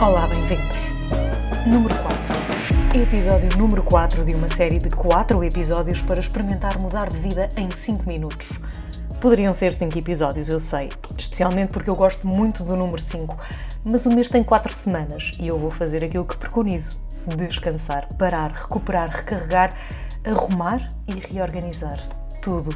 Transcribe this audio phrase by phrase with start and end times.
[0.00, 0.76] Olá, bem-vindos.
[1.66, 3.02] Número 4.
[3.02, 7.70] Episódio número 4 de uma série de 4 episódios para experimentar mudar de vida em
[7.70, 8.48] 5 minutos.
[9.20, 13.36] Poderiam ser 5 episódios, eu sei, especialmente porque eu gosto muito do número 5,
[13.84, 16.98] mas o mês tem 4 semanas e eu vou fazer aquilo que preconizo:
[17.36, 19.76] descansar, parar, recuperar, recarregar,
[20.24, 22.08] arrumar e reorganizar.
[22.42, 22.70] Tudo.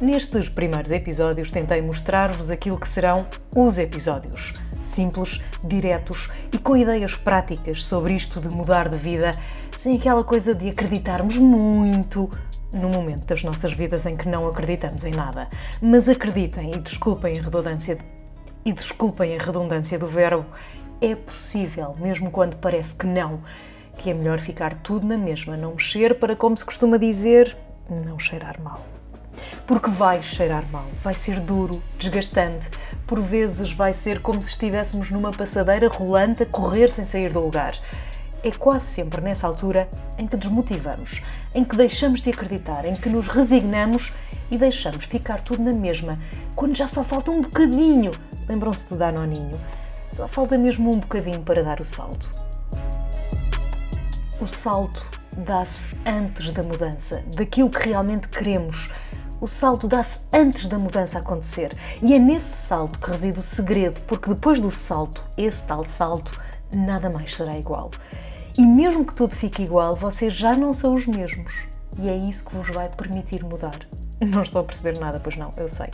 [0.00, 4.54] Nestes primeiros episódios tentei mostrar-vos aquilo que serão os episódios
[4.92, 9.32] simples, diretos e com ideias práticas sobre isto de mudar de vida,
[9.76, 12.28] sem aquela coisa de acreditarmos muito
[12.72, 15.48] no momento das nossas vidas em que não acreditamos em nada.
[15.80, 17.98] Mas acreditem e desculpem a redundância
[18.64, 20.46] e desculpem a redundância do verbo,
[21.00, 23.40] é possível, mesmo quando parece que não,
[23.98, 27.56] que é melhor ficar tudo na mesma, não mexer para, como se costuma dizer,
[27.90, 28.80] não cheirar mal.
[29.66, 32.70] Porque vai cheirar mal, vai ser duro, desgastante,
[33.12, 37.40] por vezes vai ser como se estivéssemos numa passadeira rolante a correr sem sair do
[37.40, 37.78] lugar.
[38.42, 41.22] É quase sempre nessa altura em que desmotivamos,
[41.54, 44.14] em que deixamos de acreditar, em que nos resignamos
[44.50, 46.18] e deixamos ficar tudo na mesma,
[46.56, 48.12] quando já só falta um bocadinho.
[48.48, 49.58] Lembram-se do Danoninho?
[50.10, 52.30] Só falta mesmo um bocadinho para dar o salto.
[54.40, 55.04] O salto
[55.36, 58.88] dá-se antes da mudança, daquilo que realmente queremos
[59.42, 61.76] o salto dá-se antes da mudança acontecer.
[62.00, 66.30] E é nesse salto que reside o segredo, porque depois do salto, esse tal salto,
[66.72, 67.90] nada mais será igual.
[68.56, 71.54] E mesmo que tudo fique igual, vocês já não são os mesmos.
[72.00, 73.80] E é isso que vos vai permitir mudar.
[74.22, 75.88] Não estou a perceber nada, pois não, eu sei.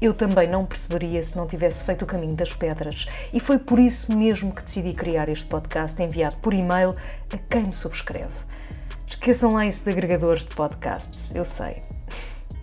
[0.00, 3.06] Eu também não perceberia se não tivesse feito o caminho das pedras.
[3.34, 6.94] E foi por isso mesmo que decidi criar este podcast enviado por e-mail
[7.30, 8.34] a quem me subscreve.
[9.06, 11.89] Esqueçam lá isso de agregadores de podcasts, eu sei.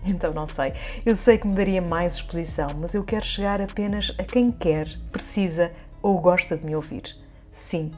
[0.06, 0.72] Então não sei.
[1.04, 4.88] Eu sei que me daria mais exposição, mas eu quero chegar apenas a quem quer,
[5.10, 7.16] precisa ou gosta de me ouvir.
[7.52, 7.92] Sim,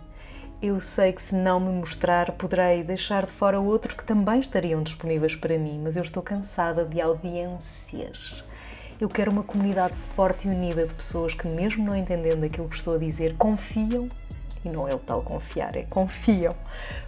[0.62, 4.82] eu sei que se não me mostrar, poderei deixar de fora outros que também estariam
[4.82, 8.44] disponíveis para mim, mas eu estou cansada de audiências.
[9.00, 12.76] Eu quero uma comunidade forte e unida de pessoas que, mesmo não entendendo aquilo que
[12.76, 14.08] estou a dizer, confiam
[14.62, 16.54] e não é o tal confiar, é confiam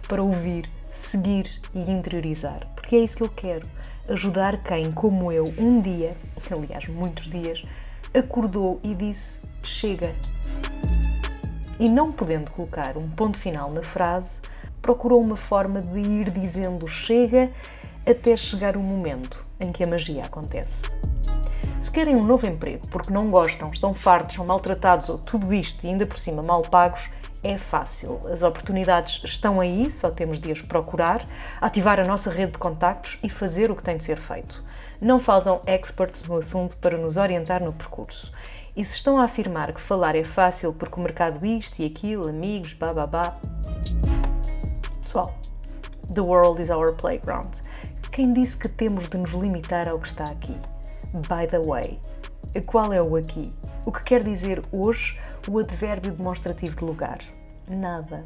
[0.07, 3.69] para ouvir, seguir e interiorizar, porque é isso que eu quero
[4.07, 6.15] ajudar quem, como eu, um dia,
[6.49, 7.61] aliás, muitos dias,
[8.13, 10.13] acordou e disse: chega.
[11.79, 14.39] E não podendo colocar um ponto final na frase,
[14.81, 17.51] procurou uma forma de ir dizendo chega
[18.05, 20.83] até chegar o momento em que a magia acontece.
[21.81, 25.83] Se querem um novo emprego porque não gostam, estão fartos, são maltratados ou tudo isto
[25.85, 27.09] e ainda por cima mal pagos,
[27.43, 28.21] é fácil.
[28.31, 31.25] As oportunidades estão aí, só temos de as procurar,
[31.59, 34.61] ativar a nossa rede de contactos e fazer o que tem de ser feito.
[35.01, 38.31] Não faltam experts no assunto para nos orientar no percurso.
[38.75, 42.29] E se estão a afirmar que falar é fácil porque o mercado isto e aquilo,
[42.29, 43.37] amigos, babá.
[45.01, 45.35] Pessoal,
[46.13, 47.59] the world is our playground.
[48.11, 50.57] Quem disse que temos de nos limitar ao que está aqui?
[51.13, 51.99] By the way,
[52.65, 53.53] qual é o aqui?
[53.85, 57.19] O que quer dizer hoje o advérbio demonstrativo de lugar?
[57.67, 58.25] Nada.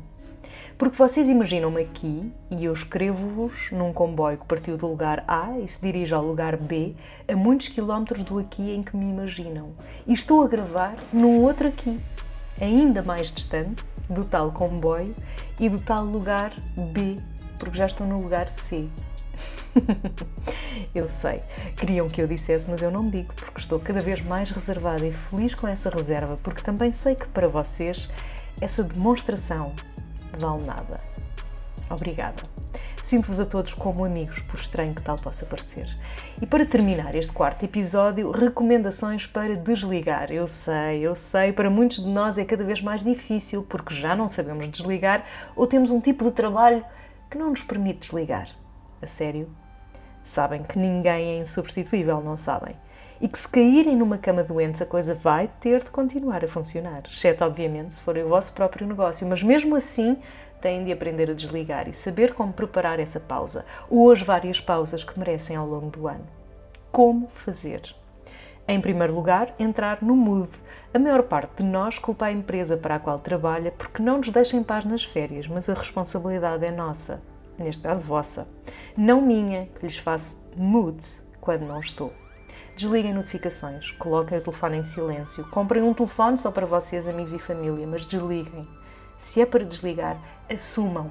[0.78, 5.68] Porque vocês imaginam-me aqui e eu escrevo-vos num comboio que partiu do lugar A e
[5.68, 6.96] se dirige ao lugar B,
[7.28, 9.72] a muitos quilómetros do aqui em que me imaginam.
[10.06, 12.00] E estou a gravar num outro aqui,
[12.62, 15.14] ainda mais distante, do tal comboio
[15.60, 16.54] e do tal lugar
[16.94, 17.16] B,
[17.60, 18.88] porque já estou no lugar C.
[20.94, 21.42] eu sei,
[21.78, 25.12] queriam que eu dissesse, mas eu não digo, porque estou cada vez mais reservada e
[25.12, 28.10] feliz com essa reserva, porque também sei que para vocês
[28.62, 29.74] essa demonstração
[30.38, 30.96] vale nada.
[31.90, 32.44] Obrigada.
[33.02, 35.86] Sinto-vos a todos como amigos, por estranho que tal possa parecer.
[36.42, 40.30] E para terminar este quarto episódio, recomendações para desligar.
[40.30, 44.14] Eu sei, eu sei, para muitos de nós é cada vez mais difícil porque já
[44.14, 46.84] não sabemos desligar ou temos um tipo de trabalho
[47.32, 48.50] que não nos permite desligar.
[49.02, 49.48] A sério?
[50.28, 52.76] Sabem que ninguém é insubstituível, não sabem?
[53.22, 57.04] E que se caírem numa cama doentes, a coisa vai ter de continuar a funcionar,
[57.10, 59.26] exceto, obviamente, se for o vosso próprio negócio.
[59.26, 60.18] Mas mesmo assim,
[60.60, 65.02] têm de aprender a desligar e saber como preparar essa pausa, ou as várias pausas
[65.02, 66.28] que merecem ao longo do ano.
[66.92, 67.96] Como fazer?
[68.68, 70.52] Em primeiro lugar, entrar no mood.
[70.94, 74.28] A maior parte de nós culpa a empresa para a qual trabalha porque não nos
[74.28, 77.22] deixa em paz nas férias, mas a responsabilidade é nossa
[77.58, 78.48] neste caso vossa,
[78.96, 81.02] não minha, que lhes faço mood
[81.40, 82.14] quando não estou.
[82.76, 87.40] Desliguem notificações, coloquem o telefone em silêncio, comprem um telefone só para vocês, amigos e
[87.40, 88.68] família, mas desliguem.
[89.18, 90.18] Se é para desligar,
[90.48, 91.10] assumam.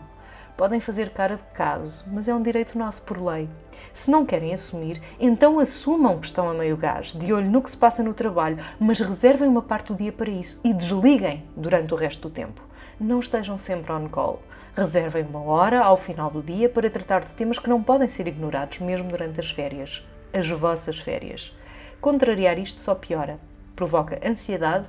[0.56, 3.49] Podem fazer cara de caso, mas é um direito nosso por lei.
[3.92, 7.70] Se não querem assumir, então assumam que estão a meio gás, de olho no que
[7.70, 11.92] se passa no trabalho, mas reservem uma parte do dia para isso e desliguem durante
[11.92, 12.62] o resto do tempo.
[12.99, 14.40] não estejam sempre on call.
[14.76, 18.26] Reservem uma hora ao final do dia para tratar de temas que não podem ser
[18.26, 20.06] ignorados, mesmo durante as férias.
[20.34, 21.50] As vossas férias.
[21.99, 23.40] Contrariar isto só piora.
[23.75, 24.87] Provoca ansiedade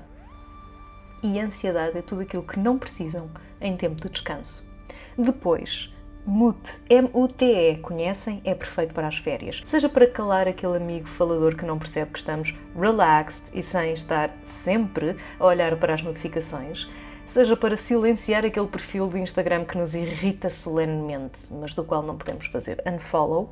[1.23, 3.29] e ansiedade é tudo aquilo que não precisam
[3.61, 4.69] em tempo de descanso.
[5.17, 5.89] Depois,
[6.25, 8.41] MUTE, M-U-T-E, conhecem?
[8.43, 9.61] É perfeito para as férias.
[9.63, 14.31] Seja para calar aquele amigo falador que não percebe que estamos relaxed e sem estar
[14.43, 16.89] sempre a olhar para as notificações,
[17.27, 22.17] seja para silenciar aquele perfil do Instagram que nos irrita solenemente, mas do qual não
[22.17, 23.51] podemos fazer unfollow.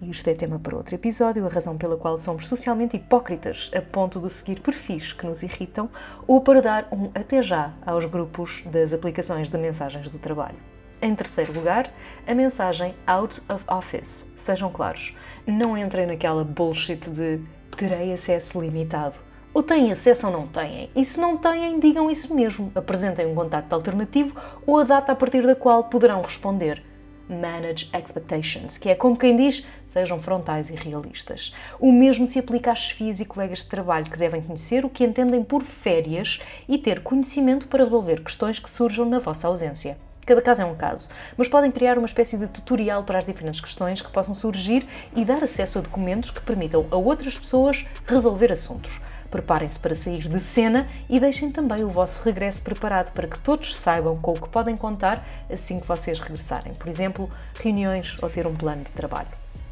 [0.00, 3.82] E isto é tema para outro episódio, a razão pela qual somos socialmente hipócritas a
[3.82, 5.90] ponto de seguir perfis que nos irritam
[6.26, 10.56] ou para dar um até já aos grupos das aplicações de mensagens do trabalho.
[11.02, 11.92] Em terceiro lugar,
[12.26, 14.32] a mensagem out of office.
[14.36, 15.14] Sejam claros,
[15.46, 17.40] não entrem naquela bullshit de
[17.76, 19.27] terei acesso limitado
[19.58, 20.88] ou têm acesso ou não têm?
[20.94, 22.70] E se não têm, digam isso mesmo.
[22.76, 26.80] Apresentem um contacto alternativo ou a data a partir da qual poderão responder.
[27.28, 31.52] Manage expectations, que é como quem diz, sejam frontais e realistas.
[31.80, 35.02] O mesmo se aplica às chefias e colegas de trabalho que devem conhecer o que
[35.02, 39.98] entendem por férias e ter conhecimento para resolver questões que surjam na vossa ausência.
[40.24, 43.60] Cada caso é um caso, mas podem criar uma espécie de tutorial para as diferentes
[43.60, 48.52] questões que possam surgir e dar acesso a documentos que permitam a outras pessoas resolver
[48.52, 49.00] assuntos.
[49.30, 53.76] Preparem-se para sair de cena e deixem também o vosso regresso preparado para que todos
[53.76, 56.72] saibam com o que podem contar assim que vocês regressarem.
[56.74, 57.30] Por exemplo,
[57.60, 59.28] reuniões ou ter um plano de trabalho.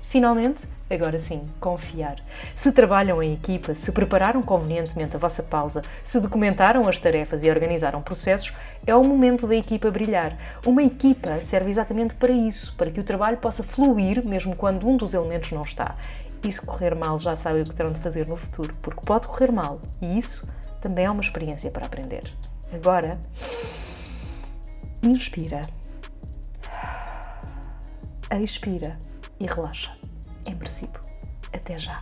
[0.08, 2.16] Finalmente, agora sim, confiar.
[2.54, 7.50] Se trabalham em equipa, se prepararam convenientemente a vossa pausa, se documentaram as tarefas e
[7.50, 8.54] organizaram processos,
[8.86, 10.34] é o momento da equipa brilhar.
[10.64, 14.96] Uma equipa serve exatamente para isso, para que o trabalho possa fluir mesmo quando um
[14.96, 15.96] dos elementos não está.
[16.46, 19.26] E se correr mal, já sabem o que terão de fazer no futuro, porque pode
[19.26, 20.48] correr mal e isso
[20.80, 22.32] também é uma experiência para aprender.
[22.72, 23.20] Agora,
[25.02, 25.62] inspira,
[28.40, 28.96] expira
[29.40, 29.90] e relaxa.
[30.44, 31.00] É merecido.
[31.52, 32.00] Até já.